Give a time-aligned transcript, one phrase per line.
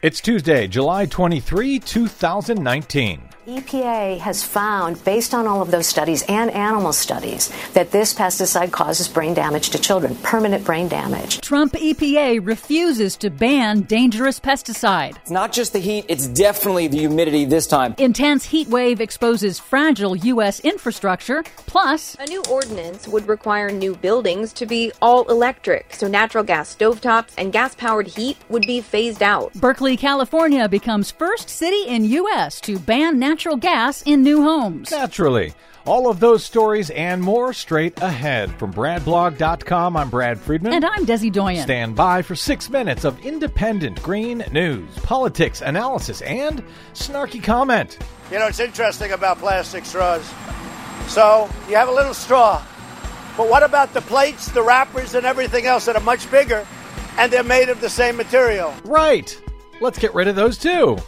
[0.00, 3.37] It's Tuesday, July 23, 2019.
[3.48, 8.70] EPA has found, based on all of those studies and animal studies, that this pesticide
[8.72, 11.40] causes brain damage to children, permanent brain damage.
[11.40, 15.16] Trump EPA refuses to ban dangerous pesticide.
[15.16, 17.94] It's not just the heat, it's definitely the humidity this time.
[17.96, 20.60] Intense heat wave exposes fragile U.S.
[20.60, 21.42] infrastructure.
[21.64, 26.76] Plus, a new ordinance would require new buildings to be all electric, so natural gas
[26.76, 29.54] stovetops and gas powered heat would be phased out.
[29.54, 32.60] Berkeley, California becomes first city in U.S.
[32.60, 34.90] to ban natural natural gas in new homes.
[34.90, 35.54] Naturally.
[35.86, 38.50] All of those stories and more straight ahead.
[38.58, 40.72] From BradBlog.com, I'm Brad Friedman.
[40.72, 41.62] And I'm Desi Doyen.
[41.62, 47.98] Stand by for six minutes of independent green news, politics, analysis, and snarky comment.
[48.32, 50.28] You know, it's interesting about plastic straws.
[51.06, 52.60] So, you have a little straw.
[53.36, 56.66] But what about the plates, the wrappers, and everything else that are much bigger,
[57.16, 58.74] and they're made of the same material?
[58.84, 59.40] Right.
[59.80, 60.98] Let's get rid of those too.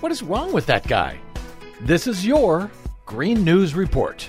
[0.00, 1.20] What is wrong with that guy?
[1.82, 2.70] This is your
[3.04, 4.26] Green News Report.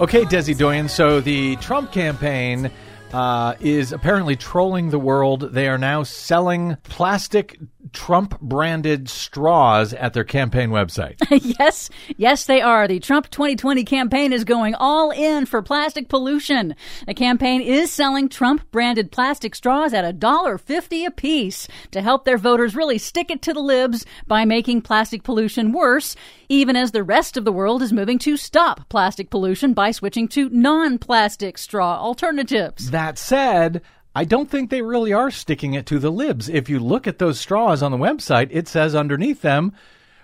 [0.00, 0.88] Okay, Desi Doyen.
[0.88, 2.70] So the Trump campaign
[3.12, 5.52] uh, is apparently trolling the world.
[5.52, 7.58] They are now selling plastic
[7.94, 11.16] Trump branded straws at their campaign website.
[11.58, 12.86] yes, yes, they are.
[12.86, 16.74] The Trump 2020 campaign is going all in for plastic pollution.
[17.06, 22.36] The campaign is selling Trump branded plastic straws at $1.50 a piece to help their
[22.38, 26.16] voters really stick it to the libs by making plastic pollution worse,
[26.48, 30.28] even as the rest of the world is moving to stop plastic pollution by switching
[30.28, 32.90] to non plastic straw alternatives.
[32.90, 33.82] That said,
[34.14, 36.48] I don't think they really are sticking it to the libs.
[36.48, 39.72] If you look at those straws on the website, it says underneath them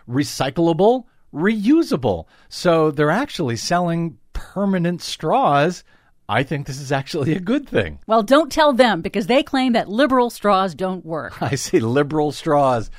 [0.08, 2.26] recyclable, reusable.
[2.48, 5.84] So they're actually selling permanent straws.
[6.28, 7.98] I think this is actually a good thing.
[8.06, 11.42] Well, don't tell them because they claim that liberal straws don't work.
[11.42, 12.90] I see liberal straws.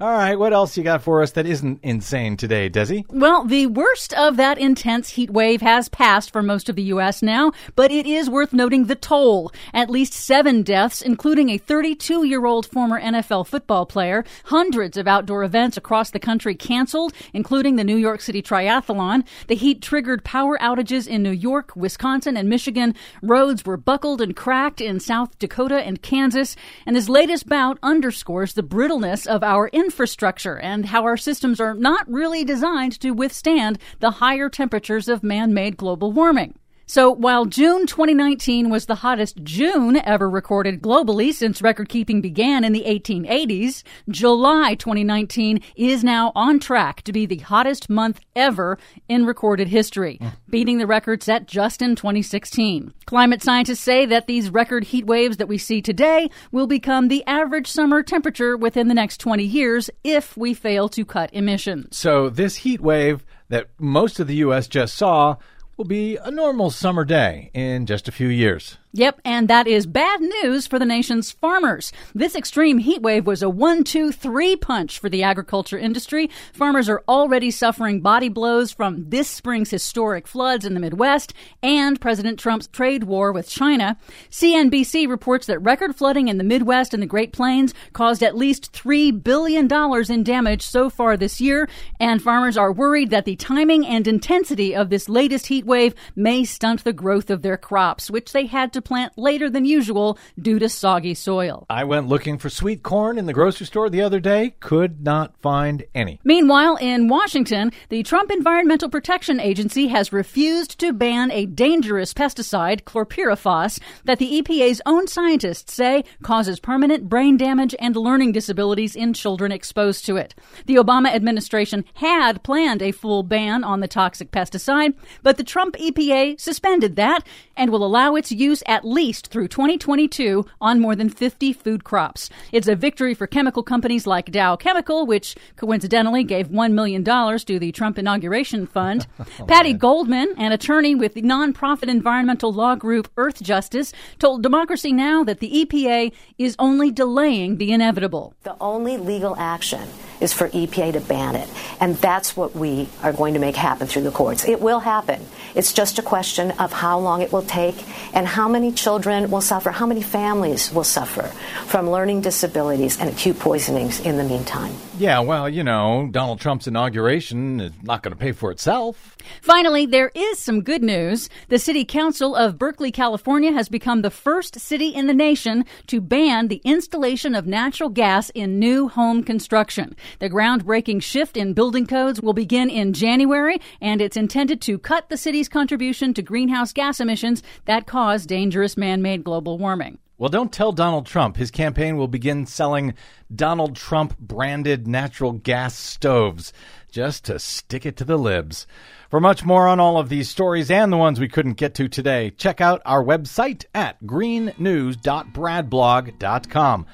[0.00, 3.04] All right, what else you got for us that isn't insane today, Desi?
[3.08, 7.20] Well, the worst of that intense heat wave has passed for most of the U.S.
[7.20, 9.50] now, but it is worth noting the toll.
[9.74, 14.24] At least seven deaths, including a 32 year old former NFL football player.
[14.44, 19.24] Hundreds of outdoor events across the country canceled, including the New York City Triathlon.
[19.48, 22.94] The heat triggered power outages in New York, Wisconsin, and Michigan.
[23.20, 26.54] Roads were buckled and cracked in South Dakota and Kansas.
[26.86, 31.72] And this latest bout underscores the brittleness of our infrastructure and how our systems are
[31.72, 36.52] not really designed to withstand the higher temperatures of man made global warming.
[36.90, 42.64] So while June 2019 was the hottest June ever recorded globally since record keeping began
[42.64, 48.78] in the 1880s, July 2019 is now on track to be the hottest month ever
[49.06, 50.28] in recorded history, hmm.
[50.48, 52.94] beating the record set just in 2016.
[53.04, 57.22] Climate scientists say that these record heat waves that we see today will become the
[57.26, 61.98] average summer temperature within the next 20 years if we fail to cut emissions.
[61.98, 64.68] So this heat wave that most of the U.S.
[64.68, 65.36] just saw
[65.78, 68.78] will be a normal summer day in just a few years.
[68.92, 71.92] Yep, and that is bad news for the nation's farmers.
[72.14, 76.30] This extreme heat wave was a one, two, three punch for the agriculture industry.
[76.54, 82.00] Farmers are already suffering body blows from this spring's historic floods in the Midwest and
[82.00, 83.98] President Trump's trade war with China.
[84.30, 88.72] CNBC reports that record flooding in the Midwest and the Great Plains caused at least
[88.72, 89.68] $3 billion
[90.10, 91.68] in damage so far this year,
[92.00, 96.42] and farmers are worried that the timing and intensity of this latest heat wave may
[96.42, 100.58] stunt the growth of their crops, which they had to plant later than usual due
[100.58, 101.66] to soggy soil.
[101.68, 105.36] I went looking for sweet corn in the grocery store the other day, could not
[105.42, 106.20] find any.
[106.24, 112.84] Meanwhile, in Washington, the Trump Environmental Protection Agency has refused to ban a dangerous pesticide,
[112.84, 119.12] chlorpyrifos, that the EPA's own scientists say causes permanent brain damage and learning disabilities in
[119.12, 120.34] children exposed to it.
[120.64, 125.76] The Obama administration had planned a full ban on the toxic pesticide, but the Trump
[125.76, 131.08] EPA suspended that and will allow its use at least through 2022 on more than
[131.08, 132.30] 50 food crops.
[132.52, 137.58] It's a victory for chemical companies like Dow Chemical, which coincidentally gave $1 million to
[137.58, 139.06] the Trump Inauguration Fund.
[139.18, 139.78] oh, Patty man.
[139.78, 145.24] Goldman, an attorney with the nonprofit environmental law group Earthjustice, told Democracy Now!
[145.24, 148.34] that the EPA is only delaying the inevitable.
[148.42, 149.88] The only legal action
[150.20, 151.48] is for EPA to ban it.
[151.80, 154.44] And that's what we are going to make happen through the courts.
[154.44, 155.24] It will happen.
[155.54, 157.76] It's just a question of how long it will take
[158.14, 161.24] and how many children will suffer, how many families will suffer
[161.66, 164.72] from learning disabilities and acute poisonings in the meantime.
[164.98, 169.16] Yeah, well, you know, Donald Trump's inauguration is not going to pay for itself.
[169.40, 171.28] Finally, there is some good news.
[171.48, 176.00] The City Council of Berkeley, California has become the first city in the nation to
[176.00, 179.94] ban the installation of natural gas in new home construction.
[180.18, 185.08] The groundbreaking shift in building codes will begin in January, and it's intended to cut
[185.08, 189.98] the city's contribution to greenhouse gas emissions that cause dangerous man made global warming.
[190.18, 191.36] Well, don't tell Donald Trump.
[191.36, 192.94] His campaign will begin selling
[193.32, 196.52] Donald Trump branded natural gas stoves
[196.90, 198.66] just to stick it to the libs.
[199.10, 201.88] For much more on all of these stories and the ones we couldn't get to
[201.88, 206.86] today, check out our website at greennews.bradblog.com.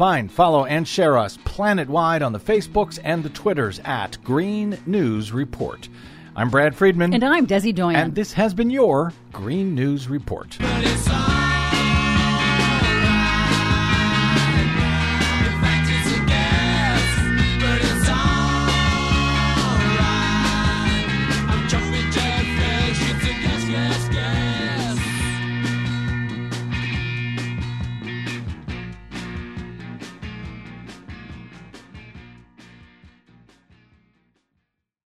[0.00, 4.78] Find, follow, and share us planet wide on the Facebooks and the Twitters at Green
[4.86, 5.90] News Report.
[6.34, 7.12] I'm Brad Friedman.
[7.12, 7.96] And I'm Desi Doyen.
[7.96, 10.56] And this has been your Green News Report.